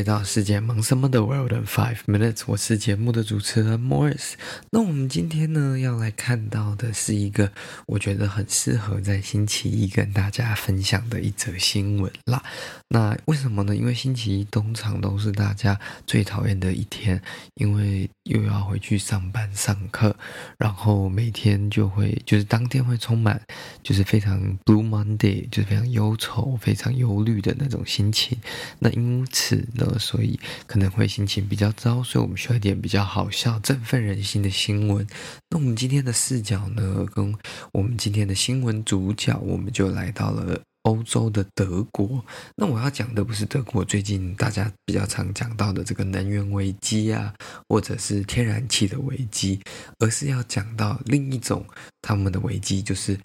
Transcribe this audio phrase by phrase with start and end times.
[0.00, 4.32] 回到世界忙什么的 World in Five Minutes，我是节目的主持人 Morris。
[4.70, 7.52] 那我们今天呢，要来看到的是一个
[7.84, 12.42] 我觉得很适合在星期一跟大家分享的一则新闻啦。
[12.88, 13.76] 那为什么呢？
[13.76, 17.20] 因为星期一通常都是大家最讨厌的一天，
[17.56, 20.16] 因为又要回去上班上课，
[20.56, 23.38] 然后每天就会就是当天会充满
[23.82, 28.38] 就是非常 Blue Monday，就是非常忧愁、非常忧虑的那种心情。
[28.78, 35.06] 那因此呢，所以可能会心情比较糟，所以我们需要一点比较好笑、振奋人心的新闻。
[35.50, 37.34] 那我们今天的视角呢，跟
[37.72, 42.24] 我们今天的新闻主角，我们就来到了欧洲的德国。
[42.56, 47.34] 那我要讲的不是德国最近大家比较常讲到的这个能源危机啊，
[47.68, 49.60] 或者是天然气的危机，
[49.98, 51.64] 而是要讲到另一种
[52.02, 53.18] 他们的危机，就是。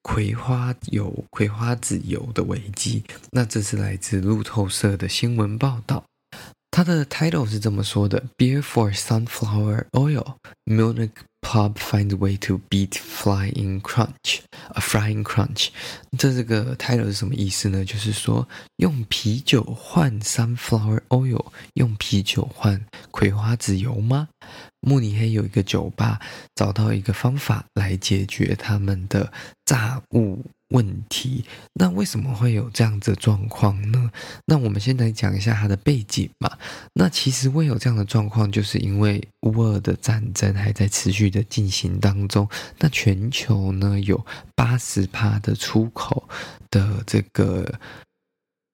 [0.00, 6.02] 葵花油、葵花籽油的危机，那这是来自路透社的新闻报道。
[6.70, 10.34] 它的 title 是这么说的：Beer for sunflower oil,
[10.66, 11.10] Munich
[11.40, 15.68] pub finds way to beat flying crunch, a frying crunch。
[16.16, 17.84] 这这个 title 是什么意思呢？
[17.84, 24.28] 就是说用啤酒换 sunflower oil，用啤酒换葵花籽油吗？
[24.80, 26.20] 慕尼黑有一个酒吧
[26.54, 29.32] 找到一个方法来解决他们的
[29.64, 31.44] 炸物问题。
[31.74, 34.10] 那为什么会有这样子的状况呢？
[34.46, 36.58] 那我们先来讲一下它的背景嘛。
[36.92, 42.48] 那其实会有这样的状况，就是因为乌俄的战争还在持续的进行当中。
[42.78, 46.28] 那全球呢，有八十趴的出口
[46.70, 47.80] 的这个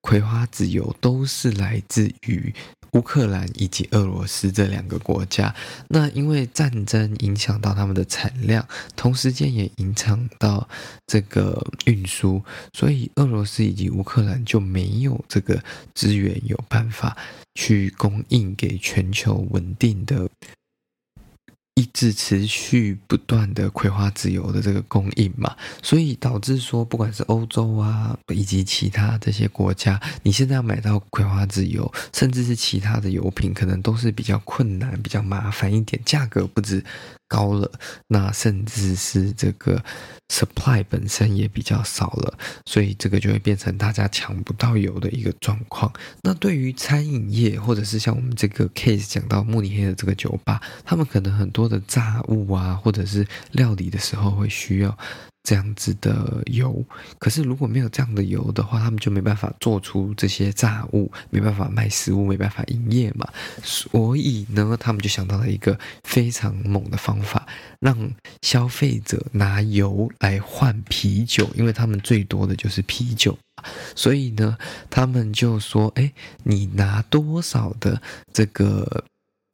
[0.00, 2.54] 葵花籽油都是来自于。
[2.94, 5.54] 乌克兰以及俄罗斯这两个国家，
[5.88, 8.66] 那因为战争影响到他们的产量，
[8.96, 10.68] 同时间也影响到
[11.06, 15.62] 这个运输，所以俄罗斯以及乌克兰就没有这个
[15.94, 17.16] 资源，有办法
[17.54, 20.28] 去供应给全球稳定的。
[22.04, 36.84] 是持续不断的葵花籽油的这个供应嘛，所以导致说，不管是欧洲啊，以及其他这些国家，你现在要买到葵花籽油，甚至是其他的油品，可能都是比较困难、比较麻烦一点，价格不止
[37.34, 37.68] 高了，
[38.06, 39.82] 那甚至是这个
[40.28, 45.92] supply 本身也比较少了，所以这个就会变成大家抢不到油的一个状况。
[46.22, 54.96] 那对于餐饮业，或者是像我们这个 case 讲到慕尼黑的这个酒吧，他们可能很多的炸物啊，或者是料理的时候会需要。
[55.44, 56.82] 这样子的油，
[57.18, 63.28] 可是如果没有这样的油的话，他们就没办法做出这些炸物，没办法卖食物，没办法营业嘛。
[63.62, 67.46] 所以呢，他们就想到了一个非常猛的方法，
[67.78, 68.10] 让
[68.40, 73.36] 消费者拿油来换啤酒，因为他们最多的就是啤酒。
[73.94, 74.56] 所以呢，
[74.88, 76.10] 他们就说：“哎，
[76.42, 78.00] 你拿多少的
[78.32, 79.04] 这个？”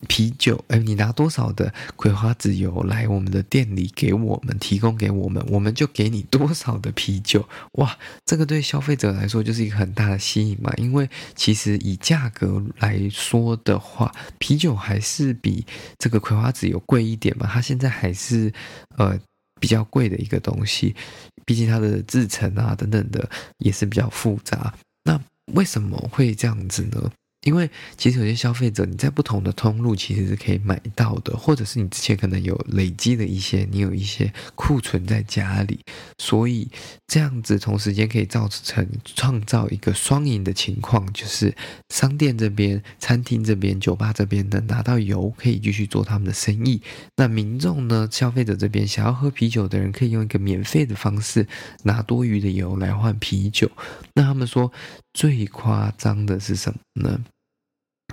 [0.08, 7.46] 啤酒，哎，你拿多少的葵花籽油来我们的店里给我们提供给我们，我们就给你多少的啤酒。
[7.72, 15.66] 哇，这个对消费者来说就是一个很大的吸引嘛，因为其实以价格来说的话，啤酒还是比
[15.98, 18.52] 这个葵花籽油贵一点嘛，它现在还是
[18.96, 19.18] 呃
[19.60, 20.96] 比较贵的一个东西，
[21.44, 23.28] 毕竟它的制成啊等等的
[23.58, 24.72] 也是比较复杂。
[25.04, 25.20] 那
[25.52, 27.10] 为什么会这样子呢？
[27.42, 35.80] 因为其实有些消费者，你在不同的通路其实是可以买到的，或者是你之前可能有累积的一些，你有一些库存在家里，
[36.18, 36.68] 所以
[37.06, 41.54] 这样子同时间可以造成创造一个双赢的情况，就是
[41.88, 46.82] 商店这边、餐厅这边、酒吧这边能拿到油，可以继续做他们的生意。
[47.16, 51.46] 那民众呢，消费者这边想要喝啤酒的人，可以用一个免费的方式
[51.84, 53.70] 拿多余的油来换啤酒。
[54.12, 54.70] 那他们说
[55.12, 57.24] 最夸张的是什么呢？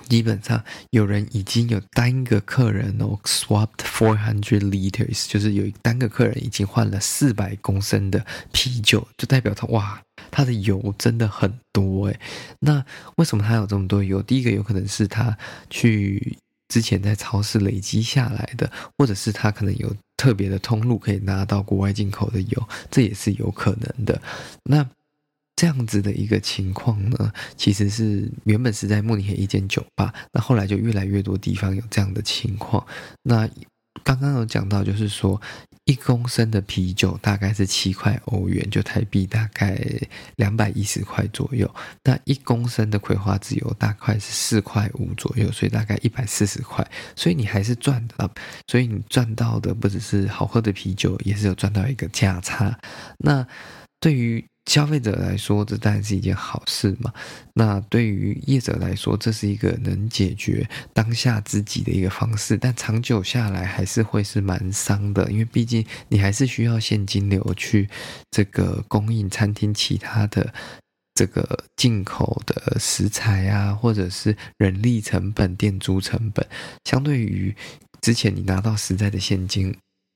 [0.07, 12.19] 基本上有人已经有单个客人哦，swapped four hundred liters，就是有单个客人已经换了四百公升的啤酒，就代表他哇，他的油真的很多诶。
[12.59, 12.85] 那
[13.15, 14.21] 为什么他有这么多油？
[14.21, 15.35] 第一个有可能是他
[15.69, 16.37] 去
[16.69, 24.21] 之前在超市累积下来的，或者是他可能有特别的通路可以拿到国外进口的油，这也是有可能的。
[24.63, 24.87] 那
[25.57, 32.85] 这样子的一个情况呢，其实是原本是在慕尼黑一间酒吧，那后来就越来越多地方有这样的情况。
[33.23, 33.49] 那
[34.03, 35.41] 刚刚有讲到，就是说
[35.85, 39.83] 一公升的啤酒大概是七块欧元，就台币大概
[40.35, 41.69] 两百一十块左右。
[42.03, 46.87] 那一公升的葵花籽油大概是四块五左右，所以大概一百四十块。
[47.15, 48.29] 所以你还是赚的，
[48.67, 52.79] 所以你赚到的不只是好喝的啤酒，也是有赚到一个价差。
[53.17, 53.45] 那
[53.99, 57.11] 对于消费者来说，这当然是一件好事嘛。
[57.53, 67.89] 那对于业者来说，这是一个能解决当下自己的一个方式，但长久下来还是会是蛮伤的，因为毕竟你还是需要现金流去
[68.29, 70.53] 这个供应餐厅其他的
[71.15, 76.45] 这个进口的食材啊，或者是人力成本、店租成本，
[76.83, 77.55] 相对于
[78.01, 79.73] 之前你拿到实在的现金，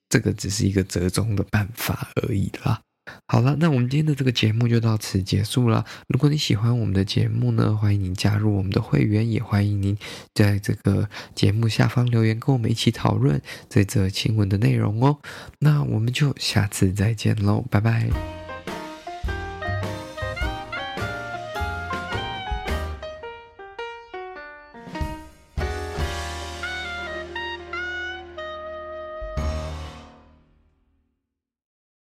[0.09, 2.81] 这个只是一个折中的办法而已啦。
[3.27, 5.86] 好了，那我们今天的这个节目就到此结束了。
[6.07, 9.98] 如果你喜欢我们的节目呢，欢迎您加入我们的会员，也欢迎您
[10.33, 15.18] 在这个节目下方留言，跟我们一起讨论这则新闻的内容哦。
[15.59, 18.40] 那我们就下次再见喽，拜拜。